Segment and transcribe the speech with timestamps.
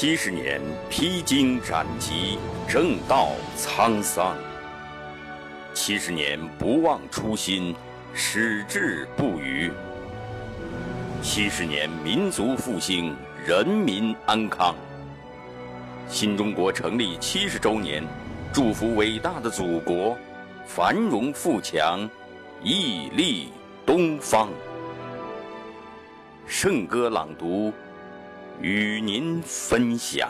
[0.00, 2.38] 七十年披荆斩棘，
[2.68, 4.32] 正道沧桑；
[5.74, 7.74] 七十年不忘初心，
[8.14, 9.72] 矢志不渝；
[11.20, 13.12] 七十年民族复兴，
[13.44, 14.72] 人民安康。
[16.06, 18.04] 新中国成立七十周年，
[18.52, 20.16] 祝福伟大的祖国
[20.64, 22.08] 繁荣富强，
[22.62, 23.48] 屹立
[23.84, 24.48] 东方。
[26.46, 27.72] 圣歌朗读。
[28.60, 30.28] 与您分享，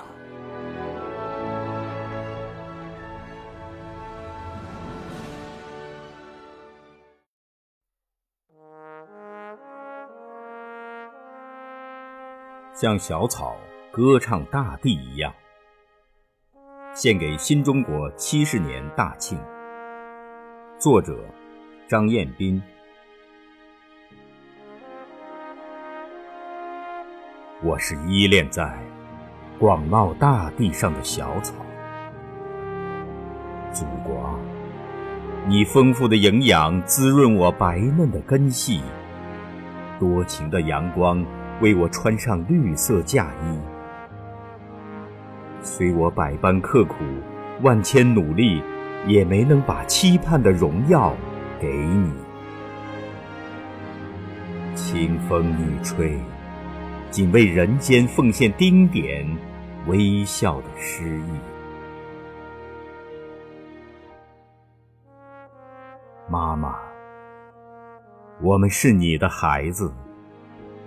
[12.74, 13.56] 像小草
[13.90, 15.34] 歌唱大地一样，
[16.94, 19.38] 献给新中国七十年大庆。
[20.78, 21.18] 作者：
[21.88, 22.62] 张彦斌。
[27.60, 28.72] 我是依恋在
[29.58, 31.52] 广袤大地上的小草，
[33.72, 34.38] 祖国，
[35.48, 38.80] 你丰富的营养滋润我白嫩的根系，
[39.98, 41.24] 多情的阳光
[41.60, 43.58] 为我穿上绿色嫁衣。
[45.60, 46.94] 虽我百般刻苦，
[47.62, 48.62] 万千努力，
[49.04, 51.12] 也没能把期盼的荣耀
[51.60, 52.12] 给你。
[54.76, 56.16] 清风一吹。
[57.10, 59.26] 仅为人间奉献丁点
[59.86, 61.30] 微笑的诗意。
[66.30, 66.76] 妈妈，
[68.42, 69.92] 我们是你的孩子，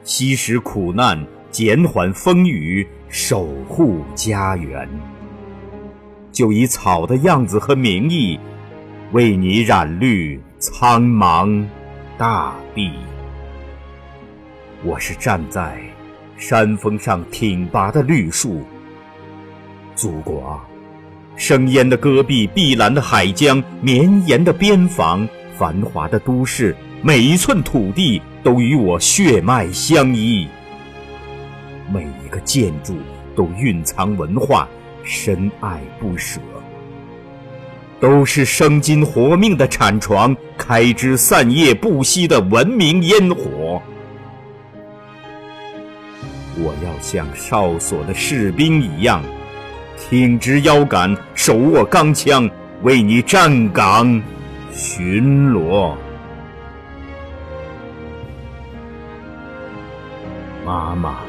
[0.03, 4.88] 吸食苦难，减缓风雨，守护家园。
[6.31, 8.39] 就以草的样子和名义，
[9.11, 11.67] 为你染绿苍茫
[12.17, 12.92] 大地。
[14.83, 15.81] 我是站在。
[16.42, 18.64] 山峰上挺拔的绿树，
[19.93, 20.66] 祖国啊，
[21.36, 30.48] 生烟的戈壁，碧蓝的海疆，绵延的边防，繁华的都市，每一寸土地都与我血脉相依。
[31.93, 32.95] 每一个建筑
[33.36, 34.67] 都蕴藏文化，
[35.04, 36.42] 深爱不舍，
[37.99, 43.80] 都是生金活命的产床，开枝散叶不息的文明烟火。
[46.58, 49.23] 我要像哨所的士兵一样，
[49.98, 52.50] 挺直腰杆，手握钢枪，
[52.84, 54.22] 为你站岗
[54.72, 55.95] 巡逻。
[60.66, 61.20] 妈妈，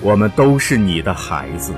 [0.00, 1.72] 我们都是你的孩子，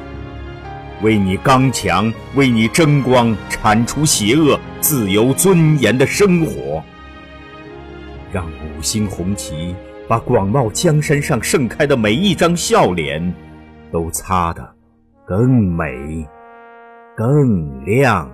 [1.00, 6.82] 为你刚强，为你争光，铲除邪恶，自由尊严的生活，
[8.32, 9.75] 让五星红旗。
[10.12, 13.34] 把广袤江山上盛开的每一张笑脸，
[13.90, 14.76] 都擦得
[15.26, 16.28] 更美、
[17.16, 18.30] 更亮。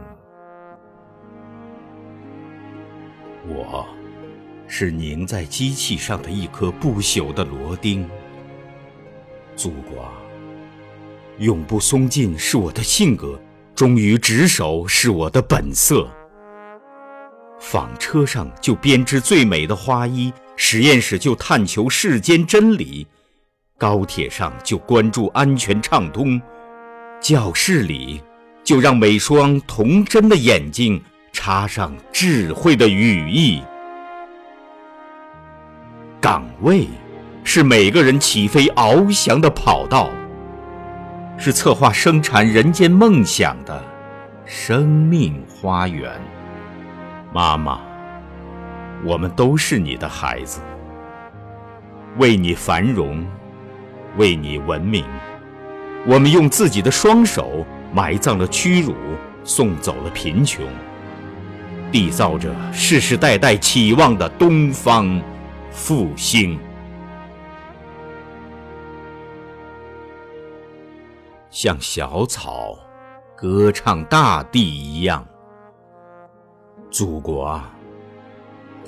[3.46, 3.86] 我，
[4.66, 8.04] 是拧在机器上的一颗不朽的螺钉。
[9.54, 10.04] 祖国，
[11.38, 13.40] 永不松劲是我的性格，
[13.76, 16.08] 忠于职守是我的本色。
[17.60, 20.32] 纺车上就编织最美的花衣。
[20.60, 23.06] 实验室就探求世间真理，
[23.78, 26.38] 高铁上就关注安全畅通，
[27.20, 28.20] 教室里
[28.64, 31.00] 就让每双童真的眼睛
[31.32, 33.62] 插上智慧的羽翼。
[36.20, 36.88] 岗位
[37.44, 40.10] 是每个人起飞翱翔的跑道，
[41.38, 43.80] 是策划生产人间梦想的
[44.44, 46.10] 生命花园。
[47.32, 47.87] 妈妈。
[49.04, 50.60] 我们都是你的孩子，
[52.16, 53.24] 为你繁荣，
[54.16, 55.04] 为你文明，
[56.06, 58.94] 我们用自己的双手埋葬了屈辱，
[59.44, 60.64] 送走了贫穷，
[61.92, 65.22] 缔造着世世代代期望的东方
[65.70, 66.58] 复兴。
[71.50, 72.76] 像小草
[73.36, 75.26] 歌唱大地一样，
[76.90, 77.72] 祖国啊！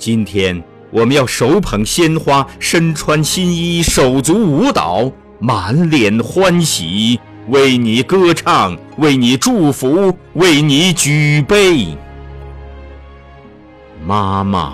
[0.01, 7.19] 今天，我们要手捧鲜花，身穿新衣，手足舞蹈，满脸欢喜，
[7.49, 11.95] 为你歌唱，为你祝福，为你举杯。
[14.03, 14.73] 妈妈，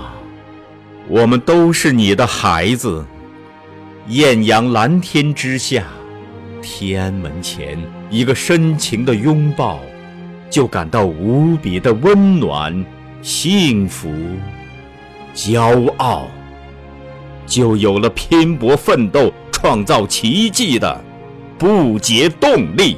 [1.10, 3.06] 我们都是你的孩子。
[4.08, 5.84] 艳阳蓝天之下，
[6.62, 7.78] 天安门前，
[8.10, 9.82] 一个深情的拥抱，
[10.50, 12.86] 就感到无比的温暖、
[13.22, 14.10] 幸福。
[15.38, 16.26] 骄傲，
[17.46, 21.00] 就有了拼搏奋斗、创造奇迹的
[21.60, 22.98] 不竭动力。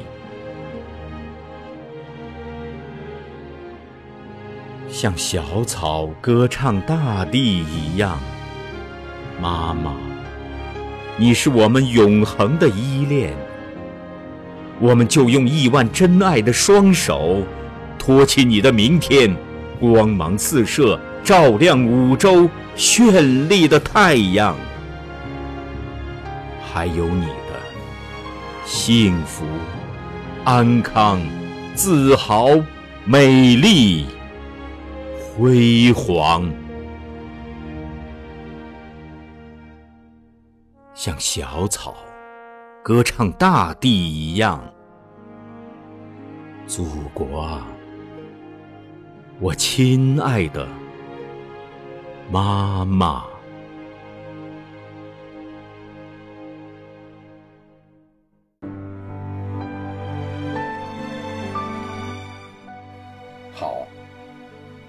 [4.88, 8.18] 像小草歌唱大地一样，
[9.38, 9.94] 妈妈，
[11.18, 13.36] 你是我们永恒的依恋。
[14.80, 17.42] 我们就用亿万真爱的双手，
[17.98, 19.36] 托起你的明天，
[19.78, 24.56] 光芒四射，照亮五洲绚丽的太阳。
[26.72, 27.60] 还有你的
[28.64, 29.44] 幸福、
[30.44, 31.20] 安康、
[31.74, 32.48] 自豪、
[33.04, 34.06] 美丽。
[35.36, 36.52] 辉煌，
[40.92, 41.94] 像小草
[42.82, 44.62] 歌唱大地一样，
[46.66, 46.84] 祖
[47.14, 47.66] 国啊，
[49.38, 50.68] 我亲爱的
[52.30, 53.24] 妈妈。
[63.52, 63.86] 好。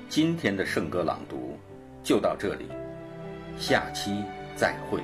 [0.08, 1.58] 今天的圣歌朗读
[2.04, 2.66] 就到这里，
[3.58, 4.24] 下期
[4.58, 5.02] 再会。